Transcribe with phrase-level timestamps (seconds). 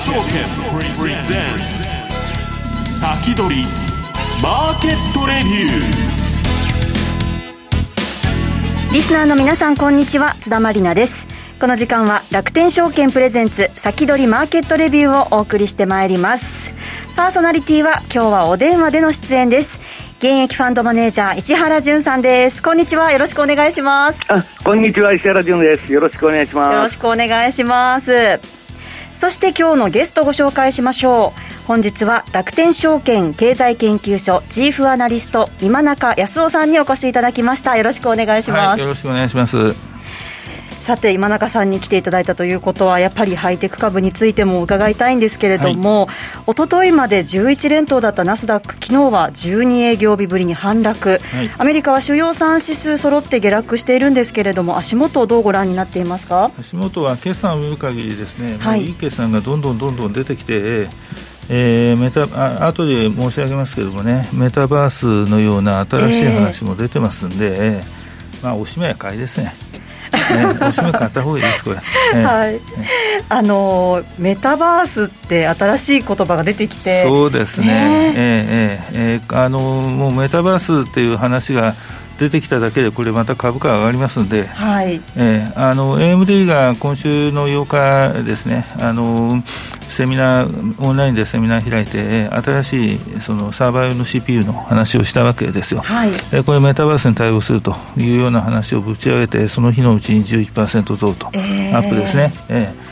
[0.00, 0.22] 証券
[0.98, 2.90] プレゼンツ。
[2.90, 3.64] 先取り
[4.42, 8.94] マーケットレビュー。
[8.94, 10.36] リスナーの皆さんこんにちは。
[10.40, 11.26] 津田まりなです。
[11.60, 16.72] この時間は楽天証券プレゼンツ先取りマーケットレビューをお送りしてまいります。
[17.14, 19.78] パーソナリティは今日はお電話での出演です。
[20.20, 22.62] 現役ファンドマネージャー石原潤さんです。
[22.62, 23.12] こんにちは。
[23.12, 24.18] よろしくお願いします。
[24.28, 25.12] あこんにちは。
[25.12, 25.92] 石原潤です。
[25.92, 26.72] よろしくお願いします。
[26.72, 28.59] よろしくお願いします
[29.20, 31.66] そして今日のゲストご紹介しましょう。
[31.66, 37.76] 本日は楽天証券経済研究所チーフアナリスト今中康夫さんにお越しいただきました。
[37.76, 39.89] よろしくお願いします、はい、よろしくお願いします。
[40.90, 46.12] さて今中さんに来ていただいたということはやっぱりハイテク株についても伺いたいんですけれども、は
[46.48, 56.50] い、一昨日まで11連投だったナスダック昨日は12営業日ぶりに反落、はい、アメリカは主要3指数揃って下落しているんですけれども足元をどうご覧になっていますか？
[56.58, 60.88] 足元は決算を見る限りですね、はい、いい決算がどんどんどんどん出てきて
[61.48, 62.22] えー、メタ
[62.64, 69.69] あ後で申し上げますけれどもね、メタバースのような新しい話も出てますんで、えー、まあ、おしめや買いですね。
[70.12, 71.76] ね、おしめ買った方がいいですこれ、
[72.22, 72.60] はい、
[73.28, 77.04] あのメタバースって新しい言葉が出てきて。
[77.04, 77.66] そうですね。
[77.66, 78.12] ね。
[78.16, 81.74] ええええあのもうメタバースっていう話が
[82.18, 85.00] 出てきただけでこれまた株価上がりますので、はい。
[85.16, 88.66] えー、あの AMD が今週の8日ですね。
[88.78, 89.42] あの
[89.90, 102.90] セミナーオンラインでセミナー開いて新しいそのサーバー用の CPU の話をしたわけですよ、はい、でこれメタバースに対応するというような話をぶち上げてその日のうちに11%増と、えー、アップですね、えー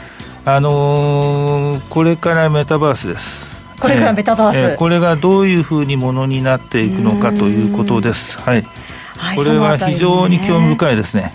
[0.48, 3.46] あのー、これからメタバースです。
[3.78, 8.38] これからメタバース、えー、これがどういうふうにものになっていくのかということです。
[8.38, 8.64] はい。
[9.36, 11.34] これは非常に興味深いですね。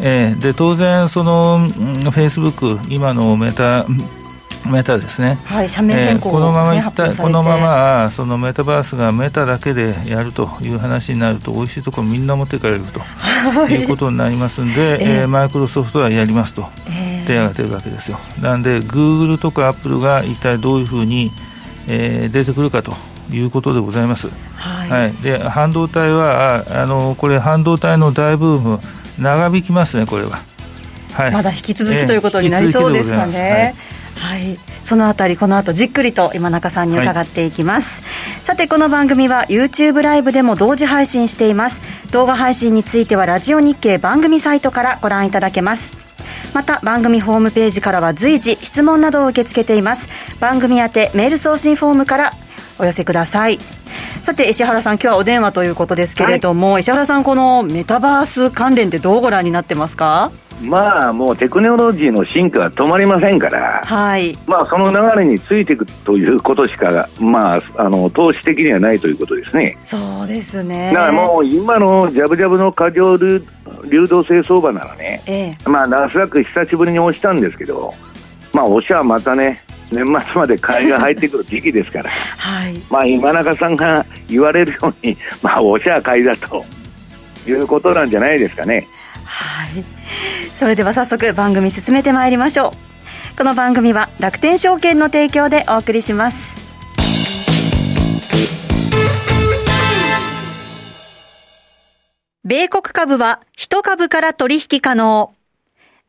[0.00, 3.86] えー、で当然、そのフェイスブック、今のメタ
[4.66, 18.18] メタですね、はい、社名変更、ね、このままいったこのままそのメタバースがメタだけでやるという話になると、美味しいところみんな持っていかれると、はい、いうことになりますんで、えー、えー、マイクロソフトはやりますと、えー、手を挙げてるわけですよ。
[18.40, 21.32] なんで、グーグルとかアップルが一体どういうふうに、
[21.88, 22.92] えー、出てくるかと
[23.30, 24.28] いうことでございます。
[24.56, 28.80] はい、はい、で半導体はあのこれ半導体の大ブーム
[29.18, 30.40] 長引きますねこれは。
[31.12, 33.74] はい、まだ引き続きということになりそうですかね。
[34.22, 41.82] はい、そのあたりこの後じっくりと今中さんに伺っていきます、はい、さてこの番組は YouTube ライブでも同時配信しています。
[42.12, 45.92] 動画配信についてはラジオ日経番組サイトからご覧いただけます。
[46.54, 50.08] また番組ホームページからは随時質問などを受け付けています。
[50.38, 52.32] 番組宛てメール送信フォームから
[52.78, 53.58] お寄せください。
[54.24, 60.30] さて石原さん今日はお電話ということですけれども、はい、石原さんこのメタバース関連ってどうご覧になってますか？
[60.60, 69.76] まあもうテクノロジーの進化は止まりませんから、はい、まあその流れについていくということしか、まあ、あの投資的にはないということですね。
[69.86, 70.92] そうですね。
[70.92, 77.94] だからもう今のジャブジャブの過剰流動性相場ならね、ええ、まあナスダック久しぶりに押したんですけど、
[78.52, 79.62] まあ押しはまたね、
[79.92, 86.64] 年末まで買いが入ってくる時期ですから、 はい、まあ今中さんが言われるように、まあ、おしゃ買いだと
[87.46, 88.86] いうことなんじゃないですかね。
[89.32, 89.84] はい、
[90.58, 92.74] それでは早速番組進めてまいりましょ
[93.34, 93.36] う。
[93.36, 96.52] この番組は楽天証券の提供でお送りします。
[102.44, 105.32] 米国株は1株から取引可能。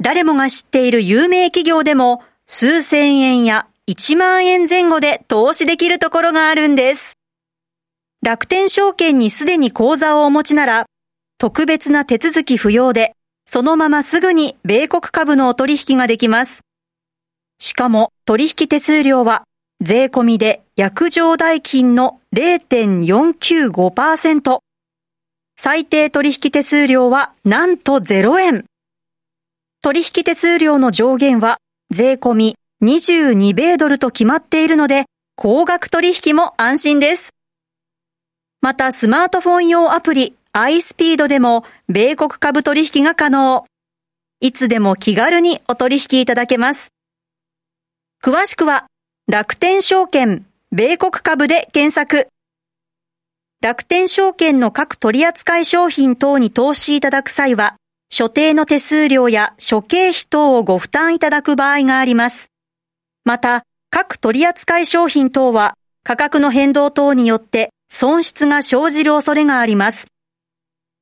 [0.01, 7.13] 誰もが知っている有名企業でも数千円や1万円前後で投資できるところがあるんです。
[8.21, 10.85] 楽天証券にすでに口座をお持ちなら、
[11.43, 16.61] 特別な手続き不要で、そのまますぐに米国株のお取引ができます。
[17.59, 19.43] しかも取引手数料は
[19.81, 24.59] 税込みで約定代金の0.495%。
[25.59, 28.63] 最低取引手数料はなんと0円。
[29.81, 31.57] 取引手数料の上限は
[31.91, 37.31] 税込み22米ドルと決まっているので、高額取引も安心です。
[38.61, 43.65] またスマートフォン用アプリ iSpeed でも米国株取引が可能。
[44.39, 46.93] いつでも気軽にお取引いただけます。
[48.23, 48.85] 詳しくは
[49.27, 52.27] 楽天証券米国株で検索。
[53.61, 57.75] 楽天証券の各取扱商品等に投資いただく際は、
[58.11, 62.51] 所定の手数料や諸経費等をご負担いただく場合があります。
[63.23, 70.12] また、各取扱商品等は価格の変動等によって損失が生じる恐れがあります。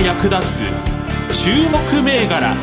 [0.00, 0.60] 役立
[1.30, 2.54] つ注目銘柄。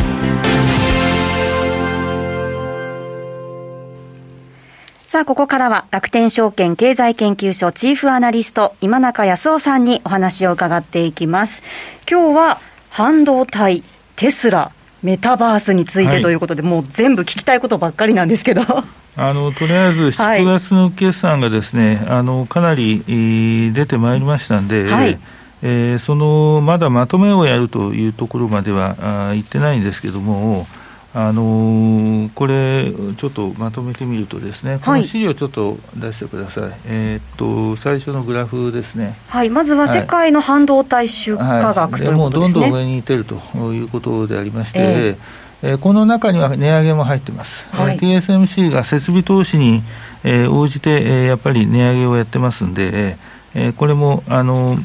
[5.10, 11.64] さあ、ここからは楽天証券経済研究所チーフアナリスト、今中康夫さんにお話を伺っていきます。
[12.10, 12.60] 今日は
[12.90, 13.84] 半導体、
[14.16, 14.72] テスラ、
[15.04, 18.62] メタバースについてということで、はい、もう全部聞きたいことばっかりなんですけど。
[19.18, 25.18] あのとりあえず 7月の決算がですね、はい、あのかなり出てまいりましたんで、はい、
[25.68, 30.68] えー、そのまだまとめをやるというところまではあ言ってないんですけども、
[31.16, 36.64] あのー、これ、ちょっとまとめてみるとですね、この資料ちょっと出してください。
[36.66, 39.18] はい、えっと、最初のグラフですね。
[39.28, 42.60] はい、まずは世界の半導体出荷額、はい、ということですね。
[42.60, 43.36] もうどんどん上にいってると
[43.74, 45.18] いうことでありまして、えー、
[45.64, 47.68] えー、この中には値上げも入ってます。
[47.72, 49.82] はい、TSMC が設備投資に、
[50.24, 53.18] えー、応じて、えー、やっぱり値上げをやってますんで、
[53.56, 54.78] えー、これも、あの、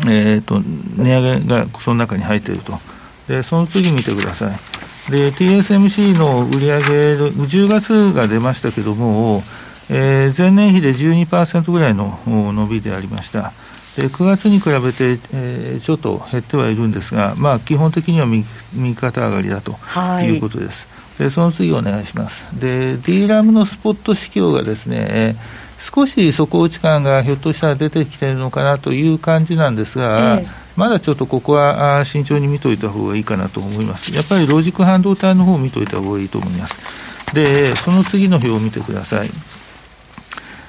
[0.00, 0.60] っ、ー、と、
[0.96, 2.78] 値上げがその中に入っていると。
[3.26, 4.78] で、その次見てください。
[5.10, 9.42] で TSMC の売上10月が出ましたけども、
[9.88, 13.52] えー、前年比で12%ぐらいの伸びでありました。
[13.96, 18.44] で9月に比べて、えー、ちょっと減ってはいるんですが、まあ、基本的には右
[18.94, 19.72] 肩上がりだと
[20.22, 20.86] いうことです。
[21.18, 22.44] はい、でその次お願いします。
[22.52, 25.36] で、D ラムのスポット市況がですね、
[25.78, 34.14] 少し底打ち感がひょっとしたら出てきているのかなという感じなんですが、えーまだちょっとここは慎重に見といた方がいいかなと思います。
[34.14, 37.34] やっぱりロジック半導体の方を見といた方がいいと思います。
[37.34, 39.30] で、その次の表を見てください。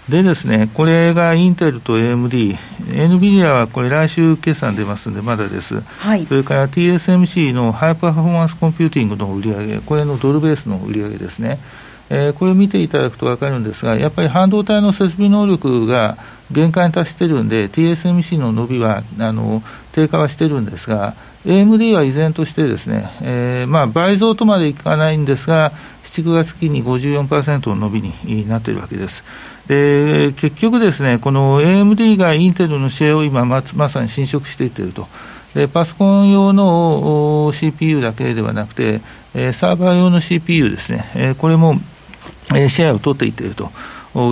[0.09, 2.57] でですね、これがインテルと AMD、
[2.87, 5.79] NVIDIA はこれ来週決算出ますんで、まだです。
[5.81, 11.59] はい、それから TSMC のハイパフォーマンスコンピューティングの売り上げ、これのドルベースの売り上げですね。
[12.09, 16.17] えー、これを見ていただくと分かるんですが、やっぱり半導体の設備能力が
[16.51, 19.61] 限界に達してるんで、TSMC の伸びはあの
[19.91, 21.15] 低下はしてるんですが、
[21.45, 25.71] AMD は依然としてですね、えー、まあ、倍増とまでいかないんですが、
[26.03, 29.23] 7、9月期に54%の伸びになっているわけです。
[29.67, 35.07] で結局ですね、この AMD がインテルのシェアを今ま、まさに侵食していっていると。
[35.53, 39.01] でパソコン用の CPU だけではなくて、
[39.53, 41.79] サーバー用の CPU ですね、これも
[42.69, 43.71] シェアを取っていっていると。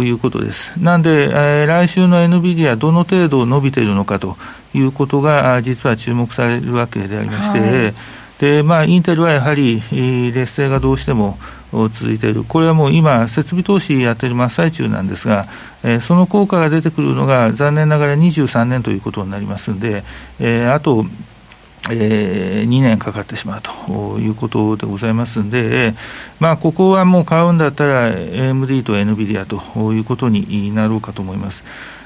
[0.04, 0.72] いうことです。
[0.80, 4.36] なんで、えー、来週の NVIDIA どの程度伸びているのかと
[4.74, 7.94] いうことが実は注目されるわけでありまして、はい、
[8.40, 9.81] でまあ、インテルはやはり
[10.31, 11.38] 劣勢がどうしても
[11.72, 15.46] 続いている、これはもう今、設備投資やっている真っ最中なんですが、
[15.84, 20.04] えー、その効果が出てくるのが残念ながら23年ということになりますので、
[20.40, 21.06] えー、あと
[21.89, 25.94] えー、2年かかってしまうということでございますんで、
[26.39, 31.63] まあ、ここはもう買うんだったら AMD と NVIDIA ということになろうかと思います。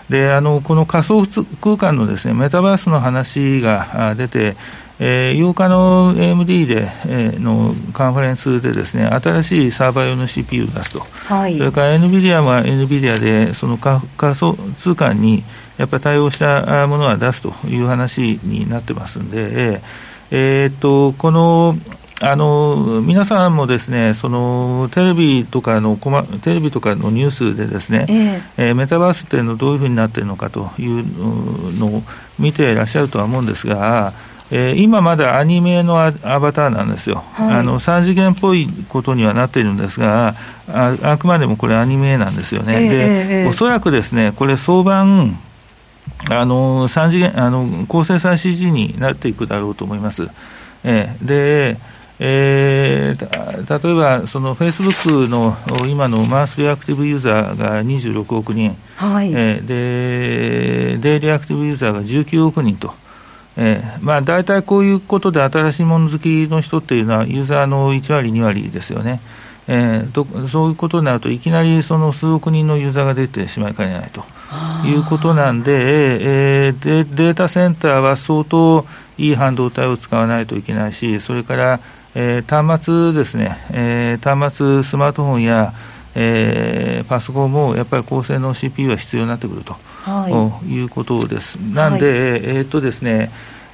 [0.10, 1.26] であのこの仮想
[1.62, 4.58] 空間のですねメタバースの話が出て、
[5.00, 11.00] えー、8日の AMD で、えー、のカンファレンスでですね新しいサーバー用の CPU を出すと、
[11.34, 14.02] はい、それから NVIDIA は NVIDIA でその仮
[14.36, 15.46] 想通貨に
[15.82, 19.82] やっぱり対応したものは出すという話になってますんで、
[20.30, 21.76] えー、っとこの
[22.24, 25.98] あの皆さんもですねそのテレビとかの
[26.44, 32.04] テレビとかのニュースでですね、えー、えー、メタバースっていうのどういうふうになっているのかというのを
[32.38, 34.14] 見ていらっしゃるとは思うんですが、
[34.52, 40.36] えー、今まだアニメのアバターなんですよ、はい、あの3次元っぽいことにはなっているんですが
[40.68, 45.04] ああくまでもこれアニメなんですよね、えー、で、えー、おそらくですねこれ相場
[46.30, 50.28] あの3次元あの高精細 CG になっていくだろうと思います。
[50.84, 51.78] えー、で、
[52.20, 62.94] えー、例えばそのフェイスブックの今のマンスリーアクティブユーザーが26億人、はいえー、でデイリーアクティブユーザーが19億人と。
[63.58, 69.20] えーまあ、大体こういうことで新しいもの好きの人っていうのはユーザーの1割、2割ですよね。
[69.68, 74.24] えー、とそういうことになるといきなりその数億人のユーザーが出てしまいかねないと。
[74.86, 78.86] いうことなんで、えー、でデータセンターは相当
[79.18, 81.80] いい半導体を使わないといけないし、それから、
[82.16, 85.74] えー、端末ですね、えー、端末、スマートフォンや、
[86.16, 91.56] えー、パソコンもやっぱり高性能 CPU は必要になってくると、はい、いうことです。
[91.56, 93.32] なんで、はい、えー、っとですね、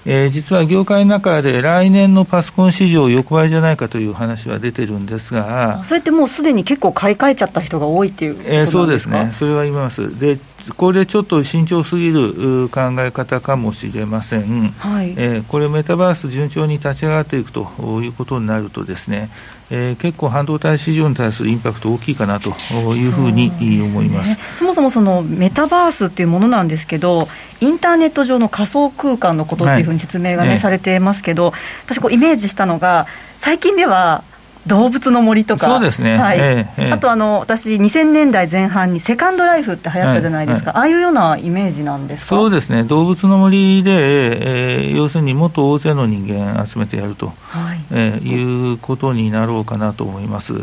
[0.10, 10.18] えー、実は業界の中で来年のパソコン市場横ばいじゃないかという話は出てるんですが、それってもうすでに結構買い替えちゃった人が多いっていうえー、そうですね、それは言います。
[10.18, 10.40] で
[10.76, 17.68] これちょっと慎重すぎる考え方かもしれません、はい、えー、これ、メタバース順調に立ち上がっていくと
[18.02, 19.30] いうことになると、ですね、
[19.70, 22.50] えー、結構、半導体市場に対するインパクト大きいかなと
[22.96, 23.52] いうふうに
[23.84, 27.28] 思います、ね、そもそもそのメタバースっていうものなんですけど、
[27.60, 31.54] インターネット上の仮想空間のことっていうふうに説明がね、はい、されてますけど、
[31.86, 33.08] 私、こうイメージしたのが、
[33.38, 34.24] 最近では、
[34.68, 36.40] 動物の森とか、そうですね、はい。
[36.40, 42.36] ええ、あとあの私、2000年代前半にセカンドライフって流行ったじゃないですか、はい、ああいうようなイメージなんですか？
[42.36, 47.80] そうですね、動物の森で、えー、要するにもっと大勢の人間集めてやると、はい。
[47.92, 50.54] えー、いうことになろうかなと思います。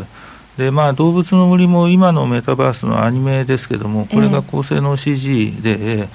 [0.57, 6.07] でまあ、動物の森も今のメタバースのアニメですけども、これが高性能 CG で、え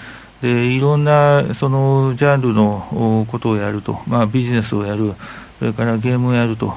[0.43, 5.13] ー、でいろんなそのジャンルのことをやると、まあ、ビジネスをやる、
[5.59, 6.73] それからゲームをやると。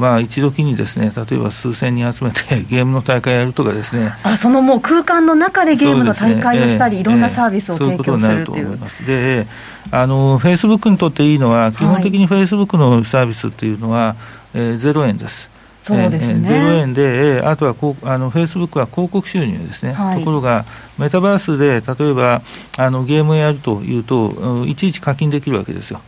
[0.00, 4.14] まあ、一時にですね例えば数千人集めて ゲームの大会やるとかですね。
[4.22, 8.78] あそのもう空間の中でゲームの大会をしたり、ねえー、いろんなサービスを提供するという。
[9.06, 9.46] で
[9.92, 14.16] あのフェイスブックにとっていいのは、基本的にフェイスブックのサービスっていうのは、
[14.54, 15.48] えー、0円です。
[15.82, 20.64] そうですね、0円で、あとはこうあのフェイスブックは広告収入ですね、はい、ところが、
[20.98, 22.42] メタバースで例えば
[22.76, 26.00] あのゲームをやるというと、いちいち課金できるわけですよ。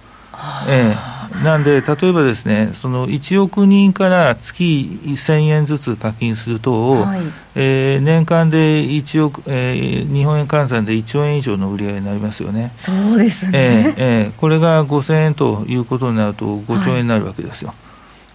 [0.69, 0.97] ええ、
[1.43, 7.21] なんで、例えばですね、その1億人から月1000円ずつ課金すると、はい、
[7.55, 12.73] えー、年間で1億、えー、日本円換算で1兆円以上の売り上げになりますよね。
[12.77, 13.51] そうですね。
[13.55, 17.69] えええこれが5000円ということになると5兆円になるわけですよ。
[17.69, 17.82] はい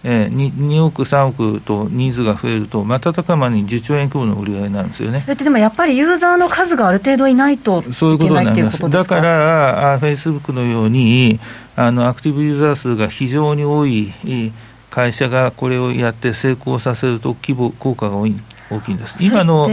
[0.04, 5.20] えー、2, 2億、3億とニーズが増えると、瞬く間に10兆円規模の売り上げになるんですよね。
[5.20, 11.40] それってでもやっぱりユーザーの数がある程度いないとそういうことになります、だからフェイスブックのように
[11.76, 14.12] あの、アクティブユーザー数が非常に多い
[14.90, 18.34] 会社がこれをやって成功させると、規模、効果が多い
[18.70, 19.16] 大きいんです。
[19.20, 19.68] 今の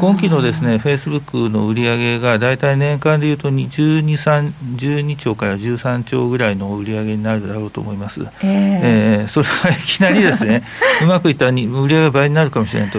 [0.00, 8.20] 今期のですね、フェイスブックの売り上げが大体年間でいうと12、3 12兆から13兆ぐらいの売り上げになるだろうと思います。
[8.20, 10.62] えー、えー、それはいきなりですね、
[11.02, 12.98] うまくいったら売り上げが倍になるかもしれないと。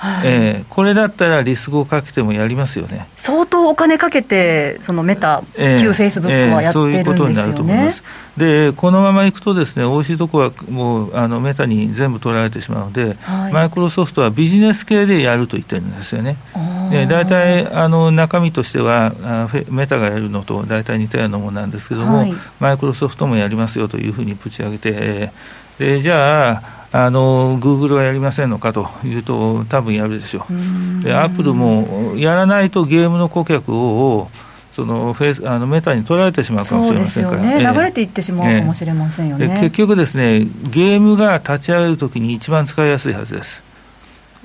[0.00, 3.06] はい、えー、これだったらリスクをかけてもやりますよね。
[3.18, 8.02] 相当お金かけて、そのメタ、えー、旧フェイスブックはやってるんですよね、えー、そういうことになると思います。
[8.38, 16.38] でこのままいくとですね、美味しいところはもうあのメタに全部取られてしまうので、はい、マイクロソフトはビジネス系でやると言ってるんですよね。
[16.90, 19.12] で大体あの中身としては
[19.68, 25.32] メタがやるのと大体似たようなものなんですけども、はい、マイクロソフトもやりますよというふうにぶち上げて、
[25.78, 34.28] でじゃああのグーグルはやりませんのかというと、多分やるでしょう、でアップルもやらないとゲームの顧客を
[34.72, 43.62] そのフェイスあのメタに取られてしまうかもしれませんから、ね、流れていってしまうかもしれませんよね、結局ですね、ゲームが立ち上げるときに一番使いやすいはずです。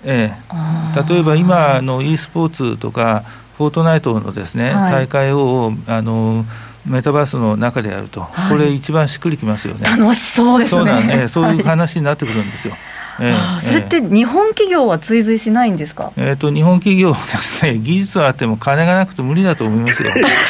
[0.03, 3.23] ええ、例えば今の e スポーツとか、
[3.57, 6.45] フォートナイトのですね、はい、大会をあの
[6.87, 9.85] メタバースの中でやると、はい、これ、一番しっくりきますよね。
[9.97, 10.77] 楽しそうですね。
[10.77, 12.75] そうなんね、 そういう話になってくるんですよ。
[13.17, 20.11] えー、それって日本企業は追随しないんですか、えーと、日本企業はですね、技術はあっても金がなくて無理だと思いますよ。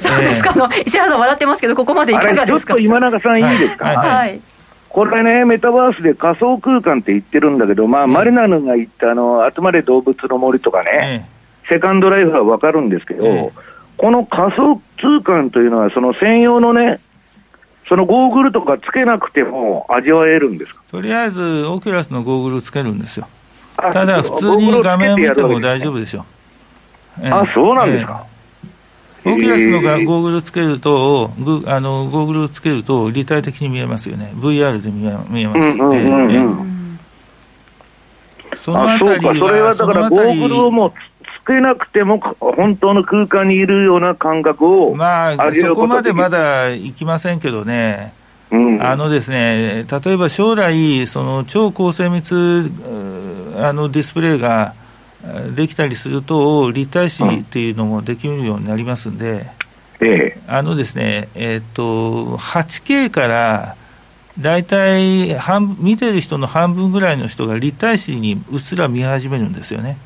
[0.00, 2.74] そそうですか、えー、あの石原さん笑ってますけど、ここまでいかがですか？
[2.74, 4.40] ちょっと今永さん、いいですか、はい、はい、
[4.88, 11.28] これね、メタバースで仮想空間って言ってるんだけど、まあ、マリナヌが言ったあの、集まれ動物の森とかね、
[11.68, 13.52] セカンドライフは分かるんですけど、
[13.98, 16.98] この仮想通貨というのは、その専用のね、
[17.88, 20.82] そのゴーグルとかつけなくても味わえるんですか？
[20.90, 23.26] とりあえず、オキュラスのゴーグルつけるんですよ。
[23.76, 26.24] ただ、普通に画面を見ても大丈夫でしょ
[27.20, 27.26] う。
[27.26, 28.24] あ、そうなんですか。
[29.24, 31.30] オキュラスのがゴーグルつけると、
[31.66, 34.32] あのゴーグルつけると立体的に見えますよね。
[34.36, 35.58] VR で見え見えます。
[35.58, 36.98] うんうんうんうん、
[38.54, 40.92] そのあたりは、それはだからゴーグルをもう
[41.48, 48.12] けなくても、本当の空間にいるような感覚をまあ、そこまでまだいきませんけどね。
[48.50, 52.70] うん、あのですね、例えば将来、その超高精密
[53.56, 54.74] あのディスプレイが
[55.54, 59.50] できたりすると、立体視っていうのもできるようになりますんで、
[60.00, 63.76] うん、あのですね、えー、っと、8K から
[64.38, 69.98] 大体半、見てる人の半分ぐらいの人が立体視にうっすら見始めるんですよね。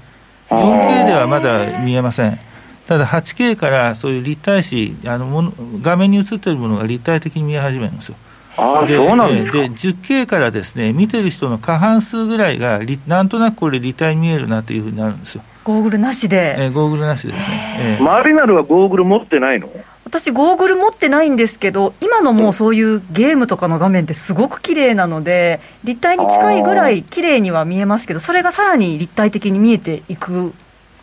[0.53, 2.39] 4K ではまだ見えません。
[2.87, 8.17] ただ 8K からそういう立体視、あのもの画面に映っているものが立体的に見え始めるんですよ。
[8.57, 15.43] あでそうなんですで 10K からですね見てる人の過半数ぐらいがなんとなくこれ立体に見えるなというふうになるんですよ。
[15.65, 16.57] ゴーグルなしで。
[16.59, 17.77] えー、ゴーグルなしですね。
[17.79, 19.69] えー、マリナルはゴーグル持ってないの？
[20.13, 30.53] 私、ゴーグル持ってないんですけど、今のもうそういうゲームとかの画面ってすごく綺麗なので、立体に近いぐらい綺麗には見えますけど、それがさらに立体的に見えていく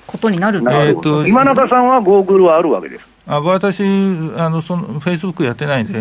[0.06, 6.00] ことになるなるほど、今中さんはゴーグルはあるわけですあ私あのその、フェイスブックやってないんで、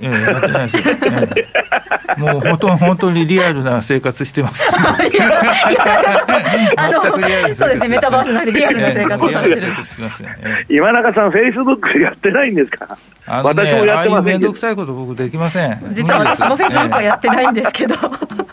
[0.00, 4.70] えー、やってないですよ、えー、もう本当本当にリアルな生活してます。
[4.70, 5.18] 全く
[7.20, 9.72] リアルそうですね、メタバース内でリアルな生活をされてる。
[10.68, 12.96] 今中さん、フェイスブックやってないんですか？
[13.26, 15.80] あの、ね、私もやってませんめんどくさいこと僕できません。
[15.92, 17.96] 実は私もフェイスブックはやってないんですけど。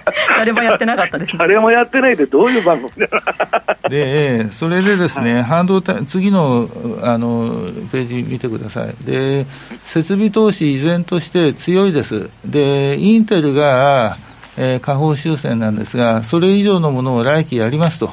[0.36, 6.68] 誰もやってなかったです、ね、誰もやってないってどういう番組だで、それでですね、半導体、次の
[7.02, 9.04] あのページ見てください。
[9.04, 9.46] で、
[9.86, 12.30] 設備投資依然として強いです。
[12.44, 14.16] で、インテルが、
[14.56, 18.12] えー、下方修正なんですが、それ以上のものを来期やりますと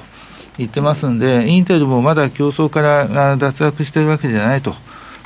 [0.58, 4.76] 言ってますんで、インテルもまだ競争から脱落しているわけじゃないと。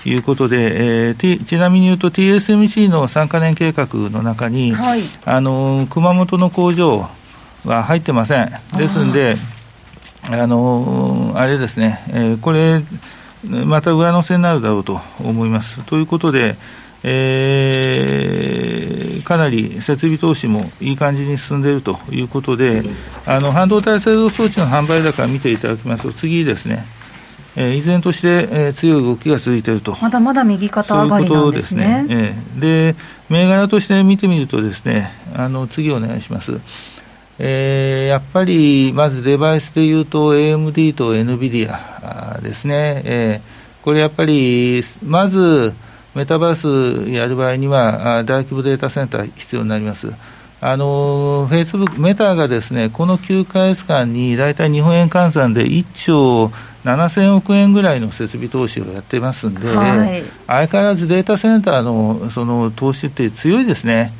[0.05, 7.07] いうことで、えー、ちなみに言うと TSMC の3か年計画の中に、はい、あの熊本の工場
[7.65, 8.51] は入ってません。
[8.77, 9.35] ですんで、
[10.29, 12.83] あのあれですね、えー、これ、
[13.65, 15.83] また上乗せになるだろうと思います。
[15.85, 16.55] ということで、
[17.03, 22.81] えー、かなり設備投資もいい感じに進んでいるということで、
[23.25, 26.85] あの半導体製造装置の販売高を見ていただきますと、次ですね、
[27.55, 29.95] えー、依然として、えー、強い動きが続いていると。
[30.01, 31.83] まだまだ右肩上がりなんですね。
[31.83, 32.07] そういうことですね。
[32.09, 32.95] えー、で、
[33.29, 36.59] 銘柄として見てみるとですね、あの、次お願いします。
[37.39, 43.01] えー、やっぱり、まずデバイスでいうと AMD と NVIDIA ですね。
[43.05, 45.73] えー、これやっぱり、まず、
[46.15, 50.11] メタバースやる場合には、大規模データセンター必要になります。
[50.65, 56.51] あのフェイスブック、メタがですね、この9か月間に大体日本円換算で1兆
[56.83, 64.13] 7000億円ぐらいの設備投資をやってますんで、はい、相変わらずデータセンターのその投資って強いですね。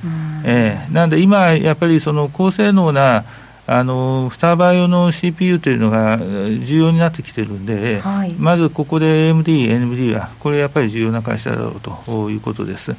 [0.45, 3.25] えー、なんで今、やっぱりその高性能な
[3.65, 12.95] あのスターバー用の CPU というのが重要になってきてるんで、はい、まずここで AMD、NVD は、これやっぱり重要な会社だろうということです。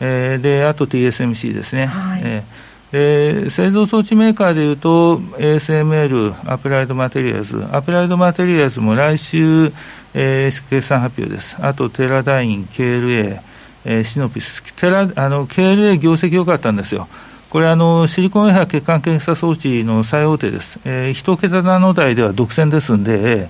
[0.00, 1.86] えー、で、あと TSMC ですね。
[1.86, 9.70] はい、えーで製造装置メーカーでいうと ASML、アプライドマテリアルズ、アプライドマテリアルズも来週、
[10.14, 11.56] えー、決算発表です。
[11.60, 13.40] あとテラダイン、KLA、
[13.84, 17.06] えー、シノプシス、テラあの KLA 業績良かったんですよ。
[17.50, 20.80] これあの、シリコンウェハ欠陥検査装置の最大手です。
[20.86, 23.48] えー、一桁ナノ台では独占ですんで、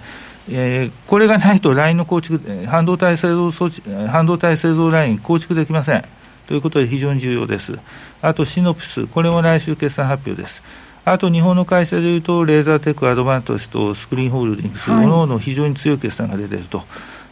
[0.50, 6.04] えー、これがないとラインの構築、半導体製造装置、半導体製造ライン構築できません。
[6.46, 7.78] ということで非常に重要です。
[8.26, 10.60] あとシノプシス、これも来週決算発表です。
[11.04, 16.82] あと日本の会社でいうと、レーザーテックアドバンテストとスクリーンホールディングス、はい、のの非常に強い決算が出ていると。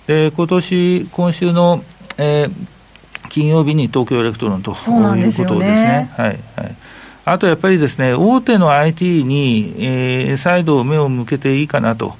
[0.07, 1.83] で、今年、今週の、
[2.17, 4.93] えー、金曜日に東京エレクトロンということ
[5.25, 5.47] です
[5.83, 6.13] ね。
[6.17, 6.77] はい、はい。
[7.25, 12.15] あとやっぱりですね、大手の IT に、えー、再度目を向けていいかなと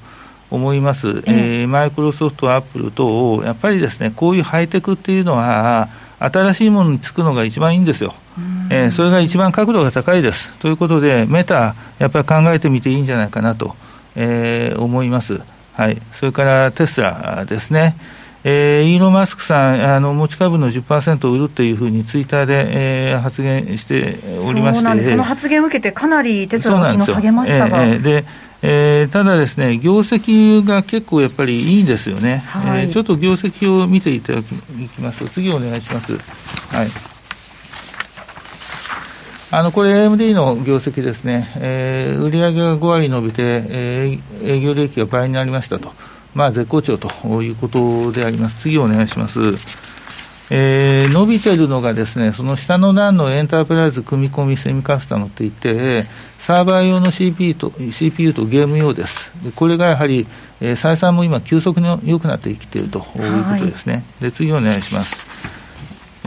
[0.51, 1.23] 思います。
[1.27, 8.15] えー、マイクロソフト、アップル等、やっぱりですね、こういうハイテクっていうのは、新しいものにつくのが一番いいんですよ。
[8.71, 10.53] えー、それが一番角度が高いです。
[10.59, 13.75] ということで、メタ、やっぱり考えてみていいんじゃないかなと、
[14.17, 15.41] えー、思います。
[15.75, 16.01] はい。
[16.15, 17.97] それからテスラですね。
[18.47, 22.67] えー、イーロン・マスクさん、あの持ち株の10%を売るというふうにツイッターで、
[23.11, 27.85] えー、発言しておりましてその発言を受けて、かなりテスラは昨日下げましたが。
[27.85, 28.25] えー、で
[28.67, 32.43] えー、ただですね、業績が結構やっぱりいいんですよね。
[32.47, 34.55] はい、えー、ちょっと業績を見ていただき
[35.03, 36.13] ますと、次お願いします。
[36.75, 37.14] はい。
[39.57, 41.47] あの、これ AMD の業績ですね。
[41.59, 45.93] えー、売上が5割伸びて、えー、営業利益が倍になりましたと。
[46.35, 47.09] まあ、絶好調と
[47.41, 48.63] いうことであります。
[48.63, 49.39] 次お願いします。
[50.51, 56.07] えー、伸びてるのがですね、その下の段のエンタープライズ組み込みセミカスタムっていって、
[56.41, 59.31] サーバー用の CPU と CPU とゲーム用です。
[59.45, 60.27] でこれがやはり、
[60.61, 63.93] えー、採算も今、急速に良くなってきているということですね。
[63.93, 65.64] はい、で次お願いします。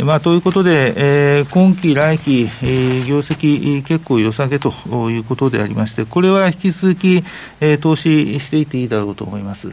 [0.04, 0.94] まあ、ということで、
[1.40, 4.72] えー、今期、来期、えー、業績結構良さげと
[5.10, 7.24] いうことでありまして、これは引き続き、
[7.62, 9.72] えー、投資していっていいだろうと思います。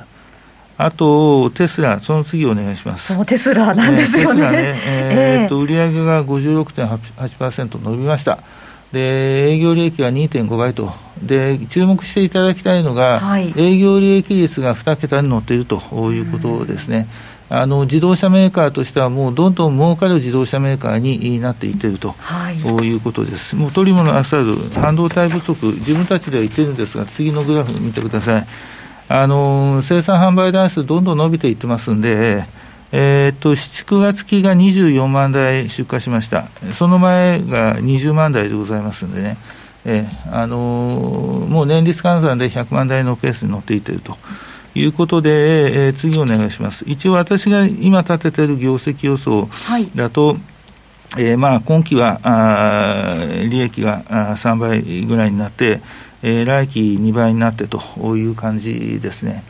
[0.76, 3.14] あと、テスラ、その次お願いします。
[3.14, 4.50] そう、テスラなんですよね。
[4.50, 8.38] ねえー、っと、売上が56.8%伸びました。
[8.92, 10.92] で、営業利益が2.5倍と。
[11.22, 15.76] で、注目していただきたいのが、はい、営業利益率が2桁に乗っていると
[16.12, 17.08] いうことですね。
[17.50, 23.54] あの自動車メーカーとしては、もうどんどん儲かる自動車メーカーになっていっていると、はい、いうことです。
[23.54, 28.46] もう取り物あさる半導体不足、自分たちでは言ってるんですが、次のグラフ見てください。
[29.06, 32.46] あの生産販売台数どんどん伸びていってますんで、
[32.96, 36.46] えー、っと、7、9月期が24万台出荷しました。
[36.78, 39.36] その前が20万台でございますんでね。
[39.84, 44.16] えー、あのー、もう年率換算で100万台のペースに乗っていっていると。
[44.74, 46.84] いうことで、えー、次お願いします。
[46.86, 49.48] 一応私が今立てている業績予想
[49.94, 50.36] だと、はい
[51.16, 55.80] えー、まあ今期はあ利益があ3倍ぐらいになって、
[56.22, 57.80] えー、来期2倍になってと
[58.16, 59.44] いう感じですね。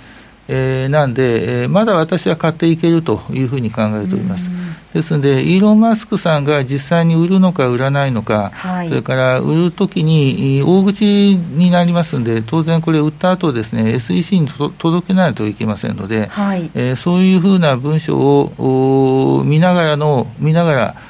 [0.48, 4.48] えー、なんで、えー、まだ私は買っていけるというふうに考えております。
[4.94, 21.03] ですので、イーロン・マスクさんが実際に売るのか売らないのか、はい、それから売るときに大口になりますので、当然これ、売った後ですね、SEC に届けないといけませんので、はい、えー、そういうふうな文書を見ながらの、見ながら、あ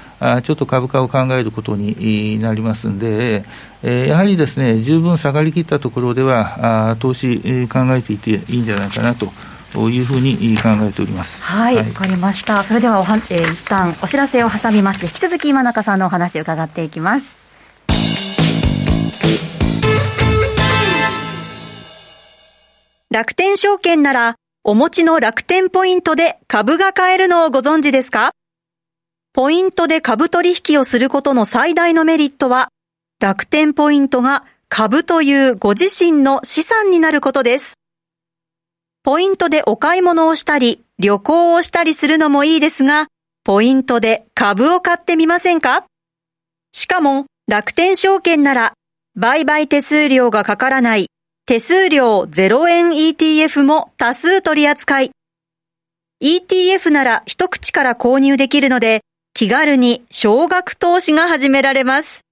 [0.44, 3.44] ちょっと株価を考えることになりますんで、
[3.82, 9.28] えー、やはりですね、十分下がりきったところでは、あ投資、えー、考えていていいんじゃないかなと。
[9.76, 11.42] いうふうに考えております。
[11.42, 12.62] はい、わ、はい、かりました。
[12.62, 17.26] それではおは、えー、一旦お知らせを挟みまして、引き続き今中さんのお話を伺っていきます。
[23.10, 28.30] 楽天証券なら、お持ちの楽天ポイントで株が買えるのをご存知ですか？
[29.34, 32.68] ポイントで株取引をすることの最大のメリットは、
[33.20, 37.74] 楽天ポイントが株というご自身の資産になることです。
[39.02, 43.08] ポイントでお買い物をしたり、旅行をしたりするのもいいですが、
[43.42, 45.84] ポイントで株を買ってみませんか？
[46.70, 48.72] しかも、楽天証券なら、
[49.16, 51.06] 売買手数料がかからない、
[51.44, 55.10] 手数料0円 ETF も多数取り扱い。
[56.22, 59.00] ETF なら一口から購入できるので、
[59.36, 62.24] 気軽に少額投資が始められます。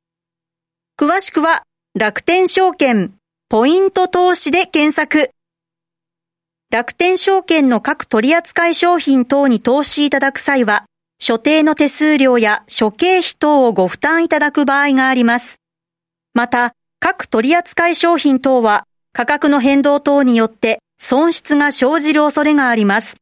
[0.97, 1.65] 詳しくは
[1.99, 3.13] 楽天証券
[3.49, 5.33] ポイント投資で検索。
[6.71, 10.85] 楽天証券の各取扱商品等に投資いただく際は、
[11.19, 15.57] 所定の手数料や諸経費等をご負担いただく場合があります。
[16.35, 23.22] また、各取扱商品等は価格の変動等によって損失が生じる恐れがあります。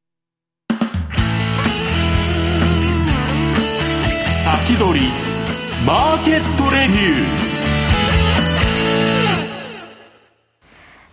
[4.81, 5.05] 先取り
[5.85, 7.41] マーケットレビュー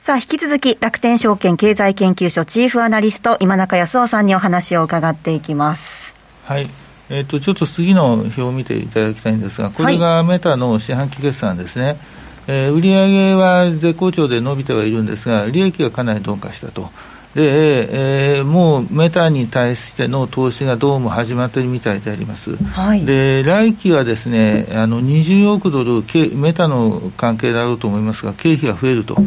[0.01, 6.17] さあ、引き続き楽天証券経済研究所チーフアナリスト今中康夫さんにお話を伺っていきます。
[6.45, 6.71] はい。
[7.11, 11.85] えっ、ー、と、ちょっと次の表を見ていただきたいんですが、これがメタの四半期決算ですね。
[11.85, 11.97] はい、
[12.47, 16.91] えー、売上は絶好調で伸びてはいるんですが、利益がかなり鈍化したと。
[17.35, 26.05] で、えー、もうメタに対しての投資がどうも始まっているみたいであります、はい、で来期はですねあの20億ドル、
[26.37, 29.21] メタの関係だろうと思いますが、経費が増えると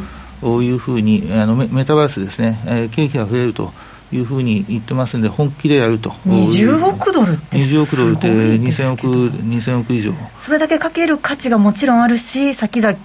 [0.62, 3.72] いうふうに、あのメタバースですね、えー、経費が増えると。
[4.12, 6.10] いうふうに言ってますんで、本気でやると。
[6.28, 10.14] 20億ドルって20億ドルって2000億、2000億以上。
[10.42, 12.96] それだけかける価値がもちろんあるし、先々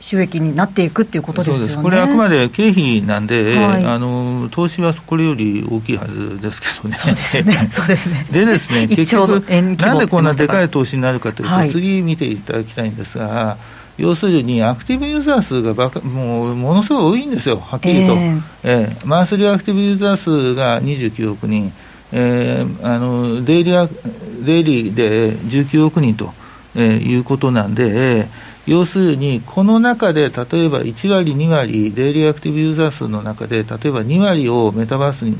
[0.00, 1.82] 収益になっていくっていうことですよね。
[1.82, 6.96] これあくまで経費なんで、はい、あの投資はこれより大きいはずですけどね。
[6.96, 7.68] そうですね。
[7.72, 8.26] そうですね。
[8.30, 13.56] でですね、結局、なんでこんなでかい投資になるかというと、はい、次見ていただきたいんですが、
[13.98, 21.72] 要するにアクティブユーザー数がばかもうものすごい多いんですよ、はっきりと、えー、えー、マンスリーアクティブユーザー数が29億人、
[22.12, 26.34] えー、あのデイリーデイリーで19億人と、
[26.74, 28.26] えー、いうことなんで、えー、
[28.66, 35.38] 要するにこの中で例えば1割、2割、デイリーアクティブユーザー数の中で、例えば2割をメタバースに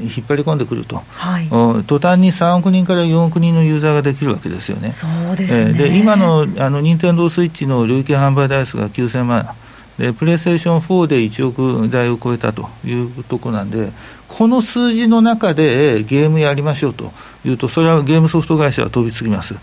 [0.00, 1.48] 引っ張り込んでくると、はい、
[1.84, 4.92] 途端に3億人から4億人のユーザーができるわけですよね。
[4.92, 9.48] そうですね、えー、で今のあの任天堂スイッチの累計販売台数が9000万。
[9.98, 13.92] で、プレイステーション4で1億台を超えたというところなんで、
[14.28, 17.12] この数字の中でゲームやりましょうと
[17.46, 19.54] いうと、それはゲームソフト会社は飛びつきます。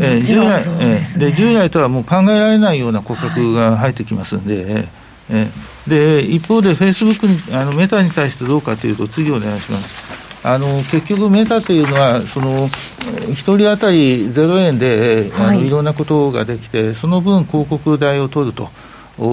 [0.00, 4.88] えー、従来、ね、えー、で従来とはもう考えられないような顧客が入ってきますんで、はい
[5.30, 5.50] え
[5.86, 10.08] で一方で、フェイスブックにあのメタに対してどうかというと、次お願いします。
[10.46, 18.70] あの結局、メタというのは、その1人当たり0円で、はい、あのいろんなことができて、その分、広告代を取ると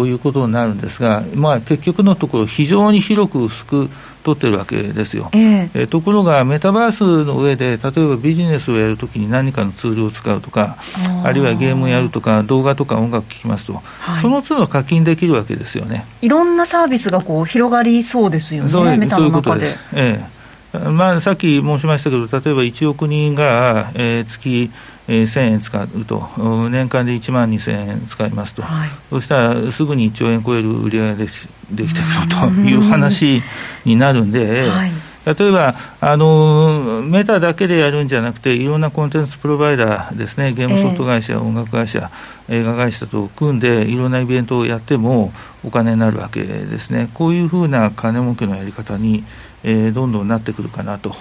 [0.06, 3.90] いうことになるんですが、まあ、結局のところ、非常に広く薄く
[4.26, 10.78] 取ってるわけですよ、えー、ところがメタバースの上で例えばビジネスをやるときに何かのツールを使うとか
[11.24, 16.06] あるいはゲームをやるとか動画とか音楽聴きますと、はい、その都度課金できるわけですよね。
[16.22, 20.36] いろんなサービスがこう広がりそうですよねそういうことです、ええ。
[20.80, 24.72] まあ、さっき申しましたけど、例えば1億人が、えー、月、
[25.08, 26.30] えー、1000円使うと、
[26.70, 31.30] 年間で1万2000円使いますと、はい、そしたらすぐに1兆円超える売り上げで
[31.72, 33.42] できてくるという話
[33.86, 34.92] になるんで、はい、
[35.26, 42.12] 例えばあの、メタだけでやるんじゃなくて、いろんなコンテンツプロバイダーですね、ゲームソフト会社、えー、音楽会社、
[42.50, 49.24] 映画会社と組んで、いろんなイベントをやってもお金になるわけですね、こういうふうな金儲けのやり方に、
[49.64, 51.16] えー、どんどんなってくるかなと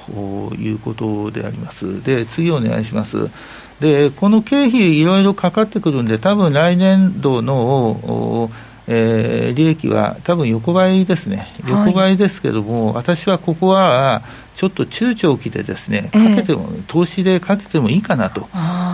[0.58, 2.02] いうことであります。
[2.04, 3.30] で次お願いします。
[3.80, 8.50] でこの経費、いろいろかかってくるんで、多分来年度の
[8.86, 14.22] えー、利益は多分横ばいですね、横ばいですけども、はい、私はここは
[14.54, 18.48] ちょっと中長期でですね、かけても、えー、投資でかけてもいいかなと、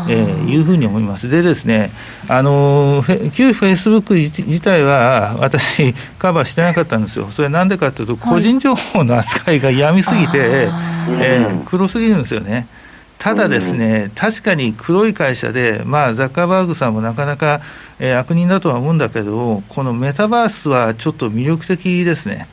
[0.08, 1.28] えー、いうふうに思います。
[1.28, 1.90] でですね、
[2.28, 3.02] あの
[3.34, 7.26] 旧フェイスブック自体は私、カバーしてなかったんですよ。
[7.32, 12.66] それなんでかというと、個人情報の扱いがやみすぎて、えー、黒すぎるんですよね。
[13.20, 17.60] ただですね、確かに黒い会社で、まあ、ザッカーバーグさんもなかなか、
[17.98, 22.48] えー、悪人だとは思うんだけど、このメタバースはちょっと魅力的ですね。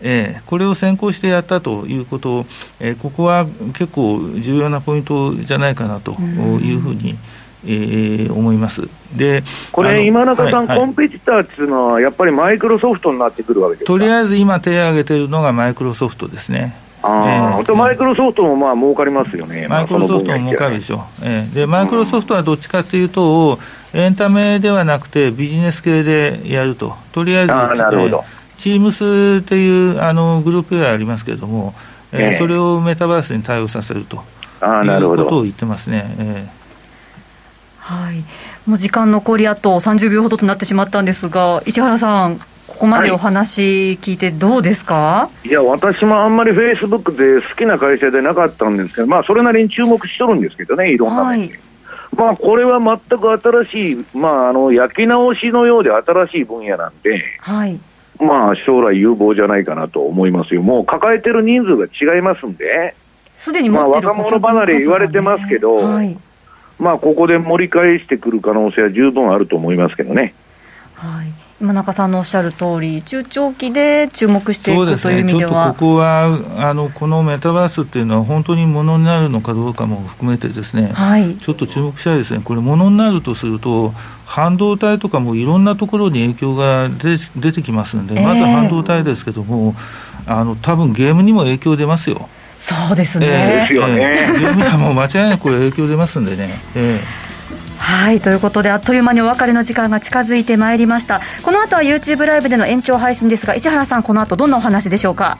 [0.00, 2.46] えー、これを先行してやったということ、
[2.78, 7.18] えー、ここは結構重要なポイントじゃないかなというふうに、
[7.66, 8.88] えー、思います。
[9.16, 16.83] でこれ、今中さん、はいはい、コンペティターっていうのは、やっぱりマイクロソフトになってくるわけですとりあえず今、手を挙げているのがマイクロソフトですね。
[17.06, 23.58] あえー、マイクロソフトもまあ儲かりますよね、マイクロソフトも儲かるでしょう、えー、でマイクロソフトはどっちかというと、
[23.92, 28.24] エンタメではなくて、ビジネス系でやると、とりあえず、なるほど。
[28.58, 31.74] チームスというあのグループがありますけれども、
[32.12, 34.22] えー、えー、それをメタバースに対応させると。
[34.64, 36.14] いうことを言ってますね。
[36.18, 36.64] えー
[37.84, 38.24] はい、
[38.66, 51.54] もう時間残りあと30秒ほどとなってしまったんですが、市原さん、ここまでお話聞いてどうですか、はい、いや、私もあんまりフェイスブックで好きな会社でなかったんですけど、まあ、それなりに注目しとるんですけどね、いろんな面で。
[51.54, 51.60] はい
[52.16, 53.30] まあ、これは全く
[53.66, 57.78] 新しい、まあ、あの焼き直しのようで新しい分野なんで、はい、
[58.20, 62.94] まあ、将来有望じゃないかなと思いますよ、もう抱えてる人数が違いますんで、
[63.34, 66.16] すでにまあ、若者離れ言われてますけど、はい、
[66.78, 70.34] まあ、ここで盛り返してくる可能性は十分あると思いますけどね。
[70.94, 83.94] はい今中さんのおっしゃる通り、中長期で注目していくという意味では、ね、ここはあのこのメタバースっていうのは、本当にものになるのかどうかも含めて、ですね、はい、ちょっと注目したいですね、これ、ものになるとすると、
[84.26, 89.74] 半導体とかもいろんなところに影響が出出てきますんで、まず半導体ですけども、
[90.26, 92.28] えー、あの多分ゲームにも影響出ますよ。
[92.60, 93.68] そうですね。
[93.70, 96.60] えー、えー、ゲームにはもう間違いなくこれ影響出ますんでね。
[96.74, 97.33] えー
[97.84, 105.38] はいということであっという間にお別れの時間が近づいてまいりましたこの後は YouTube ライブでの延長配信ですが石原さんこの後どんなお話でしょうか？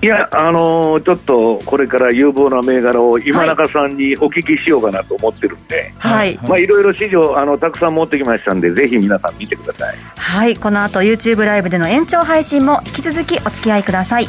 [0.00, 9.96] いや、あのー、ちょっとこれから有望な銘柄を今中さんにお聞きしようかなと思ってるんで、はい、まあいろいろ資料あのたくさん持ってきましたんで、ぜひ皆さん見てください。
[10.16, 14.28] はい、この後 YouTube ライブでの延長配信も引き続きお付き合いください。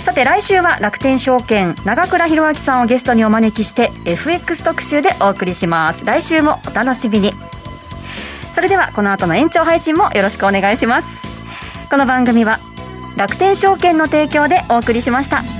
[0.00, 6.04] さて来週は楽天証券長倉弘明さんをゲストにお招きして FX 特集でお送りします。
[6.04, 7.32] 来週もお楽しみに。
[8.54, 11.22] それではこの後の延長配信もよろしくお願いします。
[11.90, 12.60] この番組は
[13.16, 15.59] 楽天証券の提供でお送りしました。